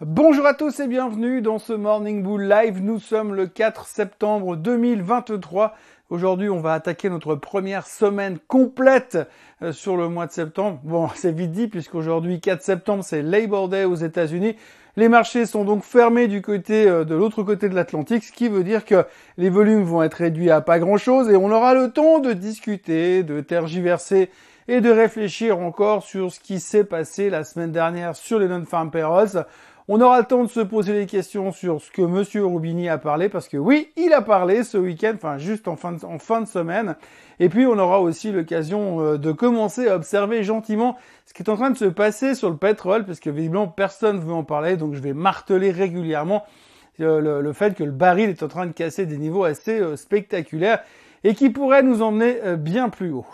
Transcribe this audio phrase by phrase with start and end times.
[0.00, 2.80] Bonjour à tous et bienvenue dans ce Morning Bull Live.
[2.80, 5.74] Nous sommes le 4 septembre 2023.
[6.08, 9.18] Aujourd'hui, on va attaquer notre première semaine complète
[9.60, 10.78] euh, sur le mois de septembre.
[10.84, 14.54] Bon, c'est vite dit puisqu'aujourd'hui, 4 septembre, c'est Labor Day aux États-Unis.
[14.94, 18.48] Les marchés sont donc fermés du côté euh, de l'autre côté de l'Atlantique, ce qui
[18.48, 19.04] veut dire que
[19.36, 23.24] les volumes vont être réduits à pas grand-chose et on aura le temps de discuter,
[23.24, 24.30] de tergiverser
[24.68, 28.92] et de réfléchir encore sur ce qui s'est passé la semaine dernière sur les non-farm
[28.92, 29.44] payrolls.
[29.90, 32.98] On aura le temps de se poser des questions sur ce que Monsieur Roubini a
[32.98, 36.94] parlé, parce que oui, il a parlé ce week-end, enfin juste en fin, de, semaine.
[37.40, 41.48] Et puis on aura aussi l'occasion euh, de commencer à observer gentiment ce qui est
[41.48, 44.44] en train de se passer sur le pétrole, parce que visiblement personne ne veut en
[44.44, 46.44] parler, donc je vais marteler régulièrement
[47.00, 49.96] euh, le, fait que le baril est en train de casser des niveaux assez euh,
[49.96, 50.80] spectaculaires
[51.24, 53.26] et qui pourrait nous emmener bien plus haut.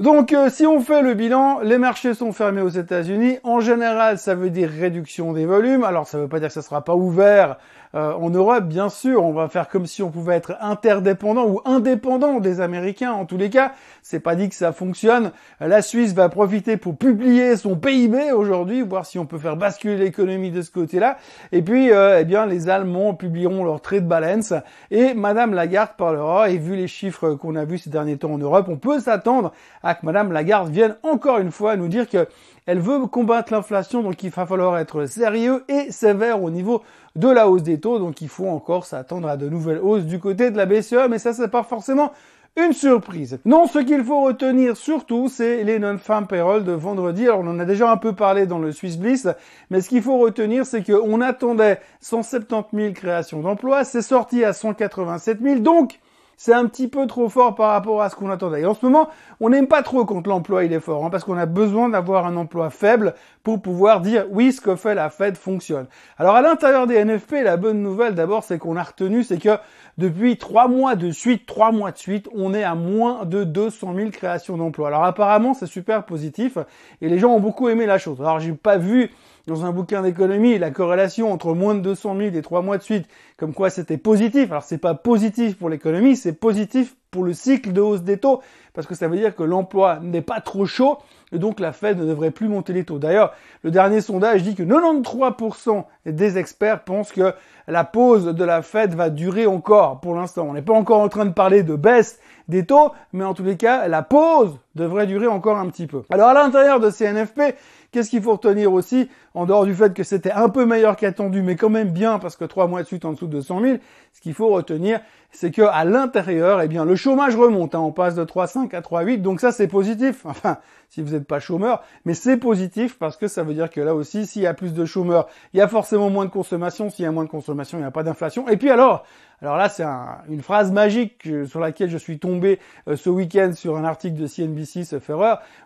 [0.00, 3.36] Donc euh, si on fait le bilan, les marchés sont fermés aux États-Unis.
[3.44, 5.84] En général, ça veut dire réduction des volumes.
[5.84, 7.58] Alors ça ne veut pas dire que ça sera pas ouvert
[7.94, 9.24] euh, en Europe, bien sûr.
[9.24, 13.12] On va faire comme si on pouvait être interdépendant ou indépendant des Américains.
[13.12, 15.32] En tous les cas, c'est pas dit que ça fonctionne.
[15.58, 19.96] La Suisse va profiter pour publier son PIB aujourd'hui, voir si on peut faire basculer
[19.96, 21.18] l'économie de ce côté-là.
[21.50, 24.54] Et puis, euh, eh bien, les Allemands publieront leur trade balance
[24.92, 26.50] et Madame Lagarde parlera.
[26.50, 29.52] Et vu les chiffres qu'on a vus ces derniers temps en Europe, on peut s'attendre
[29.82, 32.26] à Madame Lagarde vienne encore une fois nous dire que
[32.66, 36.82] elle veut combattre l'inflation, donc il va falloir être sérieux et sévère au niveau
[37.16, 40.18] de la hausse des taux, donc il faut encore s'attendre à de nouvelles hausses du
[40.18, 42.12] côté de la BCE, mais ça c'est pas forcément
[42.56, 43.38] une surprise.
[43.44, 47.24] Non, ce qu'il faut retenir surtout, c'est les non-farm payroll de vendredi.
[47.24, 49.28] Alors, on en a déjà un peu parlé dans le Swiss Bliss,
[49.70, 54.52] mais ce qu'il faut retenir, c'est qu'on attendait 170 000 créations d'emplois, c'est sorti à
[54.52, 56.00] 187 000, donc
[56.42, 58.62] c'est un petit peu trop fort par rapport à ce qu'on attendait.
[58.62, 59.10] Et en ce moment,
[59.40, 62.24] on n'aime pas trop quand l'emploi il est fort, hein, parce qu'on a besoin d'avoir
[62.24, 65.84] un emploi faible pour pouvoir dire oui, ce que fait la Fed fonctionne.
[66.16, 69.58] Alors à l'intérieur des NFP, la bonne nouvelle d'abord, c'est qu'on a retenu, c'est que
[69.98, 73.92] depuis trois mois de suite, trois mois de suite, on est à moins de 200
[73.94, 74.88] 000 créations d'emplois.
[74.88, 76.56] Alors apparemment, c'est super positif
[77.02, 78.18] et les gens ont beaucoup aimé la chose.
[78.18, 79.10] Alors j'ai pas vu
[79.46, 82.82] dans un bouquin d'économie la corrélation entre moins de 200 000 et trois mois de
[82.82, 83.06] suite,
[83.36, 84.50] comme quoi c'était positif.
[84.50, 88.40] Alors c'est pas positif pour l'économie, c'est positif pour le cycle de hausse des taux,
[88.72, 90.98] parce que ça veut dire que l'emploi n'est pas trop chaud,
[91.32, 92.98] et donc la Fed ne devrait plus monter les taux.
[92.98, 93.32] D'ailleurs,
[93.62, 97.34] le dernier sondage dit que 93% des experts pensent que
[97.68, 100.46] la pause de la Fed va durer encore pour l'instant.
[100.48, 103.44] On n'est pas encore en train de parler de baisse des taux, mais en tous
[103.44, 106.02] les cas, la pause devrait durer encore un petit peu.
[106.10, 107.54] Alors à l'intérieur de ces NFP,
[107.92, 111.42] Qu'est-ce qu'il faut retenir aussi, en dehors du fait que c'était un peu meilleur qu'attendu,
[111.42, 113.78] mais quand même bien, parce que trois mois de suite en dessous de 100 000,
[114.12, 115.00] ce qu'il faut retenir,
[115.32, 117.74] c'est que à l'intérieur, eh bien, le chômage remonte.
[117.74, 120.24] Hein, on passe de 3,5 à 3,8, donc ça c'est positif.
[120.30, 120.58] Enfin,
[120.88, 123.94] si vous n'êtes pas chômeur, mais c'est positif parce que ça veut dire que là
[123.94, 126.90] aussi, s'il y a plus de chômeurs, il y a forcément moins de consommation.
[126.90, 128.48] S'il y a moins de consommation, il n'y a pas d'inflation.
[128.48, 129.04] Et puis alors,
[129.42, 129.84] alors là, c'est
[130.28, 134.26] une phrase magique sur laquelle je suis tombé euh, ce week-end sur un article de
[134.26, 134.96] CNBC, ce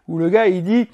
[0.09, 0.89] où le gars il dit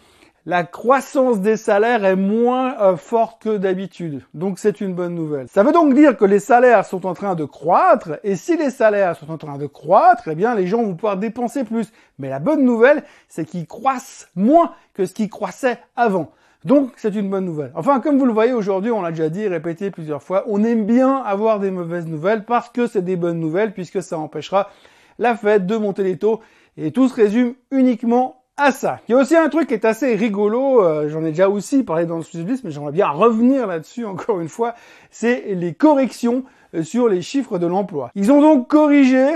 [0.47, 4.23] la croissance des salaires est moins euh, forte que d'habitude.
[4.33, 5.47] Donc c'est une bonne nouvelle.
[5.49, 8.71] Ça veut donc dire que les salaires sont en train de croître et si les
[8.71, 11.93] salaires sont en train de croître, eh bien les gens vont pouvoir dépenser plus.
[12.19, 16.33] Mais la bonne nouvelle, c'est qu'ils croissent moins que ce qui croissait avant.
[16.65, 17.73] Donc c'est une bonne nouvelle.
[17.75, 20.63] Enfin, comme vous le voyez aujourd'hui, on l'a déjà dit et répété plusieurs fois, on
[20.65, 24.71] aime bien avoir des mauvaises nouvelles parce que c'est des bonnes nouvelles puisque ça empêchera
[25.19, 26.41] la fête de monter les taux
[26.77, 29.01] et tout se résume uniquement à ça.
[29.09, 31.83] Il y a aussi un truc qui est assez rigolo, euh, j'en ai déjà aussi
[31.83, 34.75] parlé dans le Swiss mais j'aimerais bien revenir là-dessus encore une fois,
[35.11, 36.45] c'est les corrections
[36.75, 38.11] euh, sur les chiffres de l'emploi.
[38.15, 39.29] Ils ont donc corrigé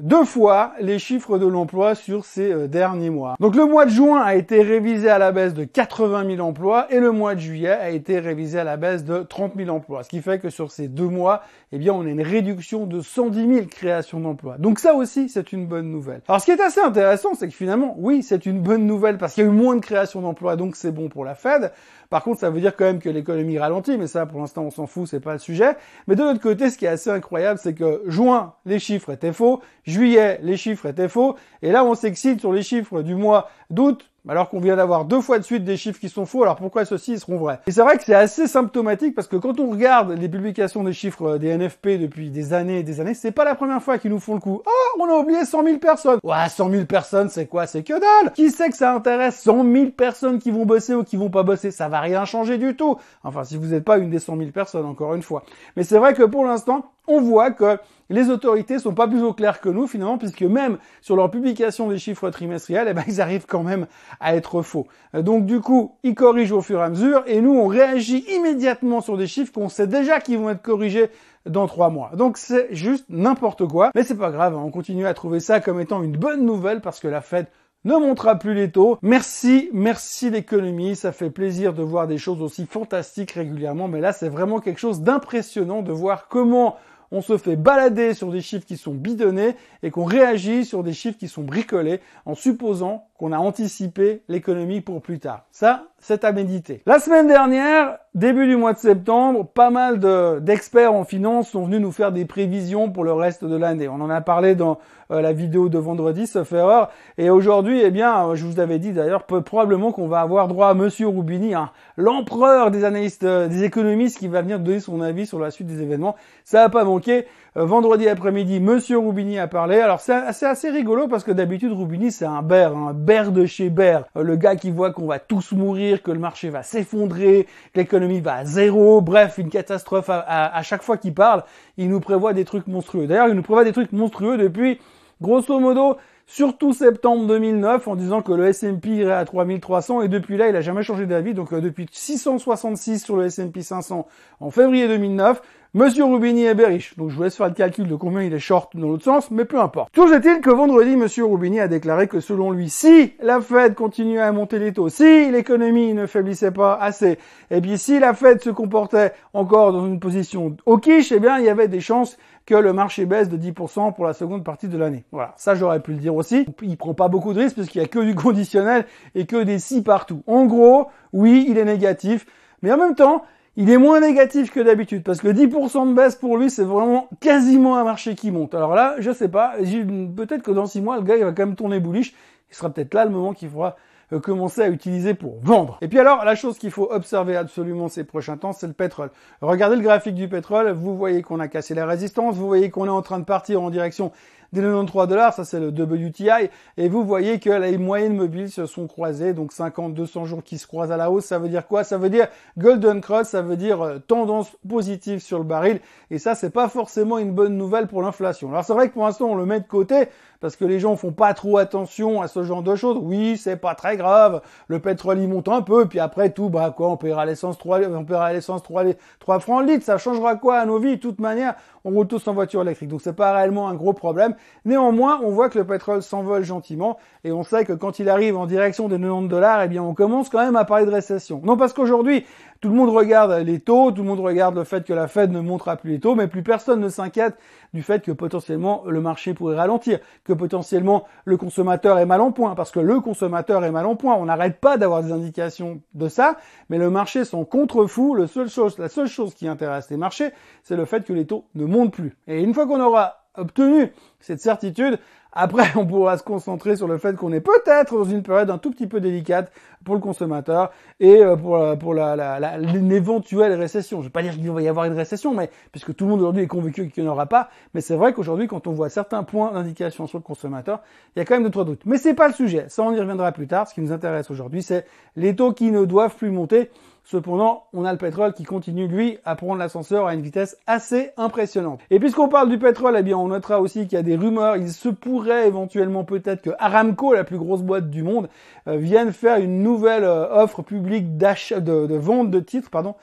[0.00, 3.36] deux fois les chiffres de l'emploi sur ces euh, derniers mois.
[3.40, 6.86] Donc le mois de juin a été révisé à la baisse de 80 000 emplois
[6.90, 10.02] et le mois de juillet a été révisé à la baisse de 30 000 emplois.
[10.02, 11.42] Ce qui fait que sur ces deux mois,
[11.72, 14.56] eh bien, on a une réduction de 110 000 créations d'emplois.
[14.58, 16.20] Donc ça aussi, c'est une bonne nouvelle.
[16.28, 19.34] Alors ce qui est assez intéressant, c'est que finalement, oui, c'est une bonne nouvelle parce
[19.34, 21.72] qu'il y a eu moins de créations d'emplois, donc c'est bon pour la Fed.
[22.10, 24.70] Par contre, ça veut dire quand même que l'économie ralentit, mais ça, pour l'instant, on
[24.70, 25.76] s'en fout, c'est pas le sujet.
[26.06, 29.32] Mais de l'autre côté, ce qui est assez incroyable, c'est que juin, les chiffres étaient
[29.32, 33.50] faux, juillet, les chiffres étaient faux, et là, on s'excite sur les chiffres du mois
[33.70, 36.56] d'août, alors qu'on vient d'avoir deux fois de suite des chiffres qui sont faux, alors
[36.56, 37.60] pourquoi ceux-ci seront vrais?
[37.66, 40.92] Et c'est vrai que c'est assez symptomatique parce que quand on regarde les publications des
[40.92, 43.98] chiffres euh, des NFP depuis des années et des années, c'est pas la première fois
[43.98, 44.62] qu'ils nous font le coup.
[44.64, 46.18] Oh, on a oublié 100 000 personnes.
[46.22, 47.66] Ouais, 100 000 personnes, c'est quoi?
[47.66, 51.04] C'est que dalle Qui sait que ça intéresse 100 000 personnes qui vont bosser ou
[51.04, 51.70] qui vont pas bosser?
[51.70, 52.96] Ça va rien changer du tout.
[53.22, 55.44] Enfin, si vous n'êtes pas une des 100 000 personnes, encore une fois.
[55.76, 57.78] Mais c'est vrai que pour l'instant, on voit que
[58.08, 61.88] les autorités sont pas plus au clair que nous finalement, puisque même sur leur publication
[61.88, 63.86] des chiffres trimestriels, eh ben, ils arrivent quand même
[64.20, 64.86] à être faux.
[65.14, 68.24] Euh, donc du coup, ils corrigent au fur et à mesure, et nous, on réagit
[68.34, 71.10] immédiatement sur des chiffres qu'on sait déjà qu'ils vont être corrigés
[71.46, 72.10] dans trois mois.
[72.16, 75.80] Donc c'est juste n'importe quoi, mais c'est pas grave, on continue à trouver ça comme
[75.80, 77.46] étant une bonne nouvelle parce que la Fed
[77.84, 78.98] ne montera plus les taux.
[79.00, 84.12] Merci, merci l'économie, ça fait plaisir de voir des choses aussi fantastiques régulièrement, mais là
[84.12, 86.76] c'est vraiment quelque chose d'impressionnant de voir comment
[87.10, 90.92] on se fait balader sur des chiffres qui sont bidonnés et qu'on réagit sur des
[90.92, 95.46] chiffres qui sont bricolés en supposant qu'on a anticipé l'économie pour plus tard.
[95.50, 96.82] Ça, c'est à méditer.
[96.86, 99.98] La semaine dernière, début du mois de septembre, pas mal
[100.40, 103.88] d'experts en finance sont venus nous faire des prévisions pour le reste de l'année.
[103.88, 104.78] On en a parlé dans
[105.10, 106.90] euh, la vidéo de vendredi, sauf erreur.
[107.18, 110.74] Et aujourd'hui, eh bien, je vous avais dit d'ailleurs, probablement qu'on va avoir droit à
[110.74, 115.26] Monsieur Roubini, hein, l'empereur des analystes, euh, des économistes, qui va venir donner son avis
[115.26, 116.14] sur la suite des événements.
[116.44, 117.26] Ça n'a pas manqué.
[117.56, 119.78] Euh, vendredi après-midi, Monsieur Roubini a parlé.
[119.80, 123.70] Alors c'est assez, rigolo parce que d'habitude Roubini c'est un bear, un bear de chez
[123.70, 127.46] bear, euh, le gars qui voit qu'on va tous mourir, que le marché va s'effondrer,
[127.72, 131.44] que l'économie va à zéro, bref une catastrophe à, chaque fois qu'il parle.
[131.76, 133.06] Il nous prévoit des trucs monstrueux.
[133.06, 134.80] D'ailleurs il nous prévoit des trucs monstrueux depuis
[135.20, 140.36] grosso modo surtout septembre 2009 en disant que le S&P irait à 3300 et depuis
[140.36, 144.06] là il a jamais changé d'avis donc euh, depuis 666 sur le S&P 500
[144.40, 145.40] en février 2009
[145.76, 148.38] Monsieur Rubini est bearish, donc je vous laisse faire le calcul de combien il est
[148.38, 149.92] short dans l'autre sens, mais peu importe.
[149.92, 154.22] Toujours est-il que vendredi, Monsieur Rubini a déclaré que selon lui, si la Fed continuait
[154.22, 157.18] à monter les taux, si l'économie ne faiblissait pas assez,
[157.50, 161.38] et puis si la Fed se comportait encore dans une position au quiche, eh bien
[161.40, 164.68] il y avait des chances que le marché baisse de 10% pour la seconde partie
[164.68, 165.04] de l'année.
[165.12, 166.46] Voilà, ça j'aurais pu le dire aussi.
[166.62, 169.42] Il prend pas beaucoup de risques parce qu'il y a que du conditionnel et que
[169.42, 170.22] des si partout.
[170.26, 172.26] En gros, oui, il est négatif,
[172.62, 173.22] mais en même temps,
[173.56, 177.08] il est moins négatif que d'habitude parce que 10% de baisse pour lui, c'est vraiment
[177.20, 178.54] quasiment un marché qui monte.
[178.54, 181.46] Alors là, je sais pas, peut-être que dans 6 mois, le gars, il va quand
[181.46, 182.14] même tourner bullish.
[182.50, 183.76] Il sera peut-être là le moment qu'il faudra
[184.12, 185.78] euh, commencer à utiliser pour vendre.
[185.80, 189.10] Et puis alors, la chose qu'il faut observer absolument ces prochains temps, c'est le pétrole.
[189.40, 192.86] Regardez le graphique du pétrole, vous voyez qu'on a cassé la résistance, vous voyez qu'on
[192.86, 194.12] est en train de partir en direction
[194.60, 198.66] des 93 dollars, ça c'est le WTI, et vous voyez que les moyennes mobiles se
[198.66, 201.66] sont croisées, donc 50, 200 jours qui se croisent à la hausse, ça veut dire
[201.66, 201.84] quoi?
[201.84, 205.80] Ça veut dire Golden Cross, ça veut dire euh, tendance positive sur le baril,
[206.10, 208.48] et ça c'est pas forcément une bonne nouvelle pour l'inflation.
[208.50, 210.08] Alors c'est vrai que pour l'instant on le met de côté,
[210.40, 212.98] parce que les gens font pas trop attention à ce genre de choses.
[213.00, 216.72] Oui, c'est pas très grave, le pétrole il monte un peu, puis après tout, bah
[216.76, 218.84] quoi, on paiera l'essence 3, on paiera l'essence 3,
[219.20, 220.96] 3 francs le litre, ça changera quoi à nos vies?
[220.96, 221.54] De toute manière,
[221.84, 224.34] on roule tous en voiture électrique, donc c'est pas réellement un gros problème.
[224.64, 228.36] Néanmoins, on voit que le pétrole s'envole gentiment et on sait que quand il arrive
[228.36, 231.40] en direction des 90 dollars, eh bien, on commence quand même à parler de récession.
[231.44, 232.24] Non parce qu'aujourd'hui,
[232.60, 235.30] tout le monde regarde les taux, tout le monde regarde le fait que la Fed
[235.30, 237.36] ne montrera plus les taux, mais plus personne ne s'inquiète
[237.74, 242.32] du fait que potentiellement le marché pourrait ralentir, que potentiellement le consommateur est mal en
[242.32, 244.16] point, parce que le consommateur est mal en point.
[244.16, 246.38] On n'arrête pas d'avoir des indications de ça,
[246.70, 248.14] mais le marché s'en contrefou.
[248.14, 250.30] Le seul chose, la seule chose qui intéresse les marchés,
[250.62, 252.16] c'est le fait que les taux ne montent plus.
[252.26, 254.98] Et une fois qu'on aura obtenu cette certitude,
[255.38, 258.56] après, on pourra se concentrer sur le fait qu'on est peut-être dans une période un
[258.56, 259.52] tout petit peu délicate
[259.84, 263.98] pour le consommateur et euh, pour, pour la, la, une éventuelle récession.
[263.98, 266.10] Je ne vais pas dire qu'il va y avoir une récession, mais puisque tout le
[266.12, 268.72] monde aujourd'hui est convaincu qu'il n'y en aura pas, mais c'est vrai qu'aujourd'hui, quand on
[268.72, 270.80] voit certains points d'indication sur le consommateur,
[271.14, 271.82] il y a quand même de trois doutes.
[271.84, 272.64] Mais c'est pas le sujet.
[272.68, 273.68] Ça, on y reviendra plus tard.
[273.68, 276.70] Ce qui nous intéresse aujourd'hui, c'est les taux qui ne doivent plus monter.
[277.08, 281.12] Cependant, on a le pétrole qui continue, lui, à prendre l'ascenseur à une vitesse assez
[281.16, 281.78] impressionnante.
[281.90, 284.56] Et puisqu'on parle du pétrole, eh bien, on notera aussi qu'il y a des rumeurs.
[284.56, 288.28] Il se pourrait éventuellement peut-être que Aramco, la plus grosse boîte du monde,
[288.66, 292.96] euh, vienne faire une nouvelle euh, offre publique d'achat, de, vente de titres, pardon,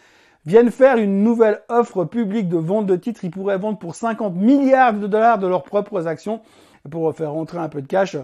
[0.46, 3.24] viennent faire une nouvelle offre publique de vente de titres.
[3.24, 6.42] Ils pourraient vendre pour 50 milliards de dollars de leurs propres actions
[6.90, 8.18] pour faire rentrer un peu de cash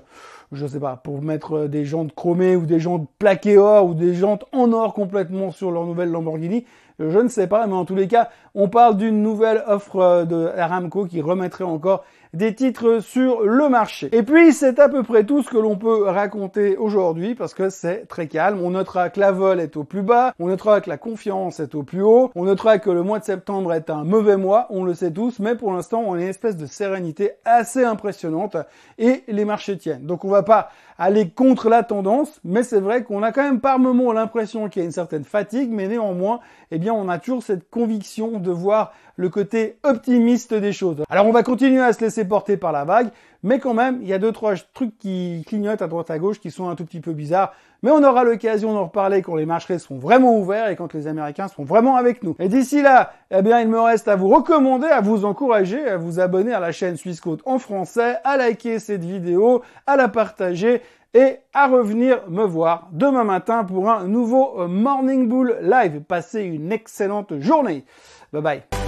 [0.52, 4.16] je sais pas, pour mettre des jantes chromées ou des jantes plaquées or ou des
[4.16, 6.66] jantes en or complètement sur leur nouvelle Lamborghini.
[7.00, 10.52] Je ne sais pas, mais en tous les cas, on parle d'une nouvelle offre de
[10.58, 14.10] Aramco qui remettrait encore des titres sur le marché.
[14.12, 17.70] Et puis, c'est à peu près tout ce que l'on peut raconter aujourd'hui parce que
[17.70, 18.62] c'est très calme.
[18.62, 21.74] On notera que la vol est au plus bas, on notera que la confiance est
[21.74, 24.84] au plus haut, on notera que le mois de septembre est un mauvais mois, on
[24.84, 28.58] le sait tous, mais pour l'instant, on a une espèce de sérénité assez impressionnante
[29.00, 30.06] et les marchés tiennent.
[30.06, 33.62] Donc, on va pas aller contre la tendance, mais c'est vrai qu'on a quand même
[33.62, 37.18] par moments l'impression qu'il y a une certaine fatigue, mais néanmoins, eh bien, on a
[37.18, 41.04] toujours cette conviction voir le côté optimiste des choses.
[41.10, 43.10] Alors on va continuer à se laisser porter par la vague,
[43.44, 46.40] mais quand même, il y a deux, trois trucs qui clignotent à droite à gauche
[46.40, 47.54] qui sont un tout petit peu bizarres.
[47.82, 51.08] Mais on aura l'occasion d'en reparler quand les marchés seront vraiment ouverts et quand les
[51.08, 52.36] Américains seront vraiment avec nous.
[52.40, 55.96] Et d'ici là, eh bien, il me reste à vous recommander, à vous encourager, à
[55.96, 60.10] vous abonner à la chaîne Suisse Côte en français, à liker cette vidéo, à la
[60.10, 60.82] partager
[61.14, 66.02] et à revenir me voir demain matin pour un nouveau Morning Bull Live.
[66.08, 67.86] Passez une excellente journée.
[68.32, 68.79] Bye bye.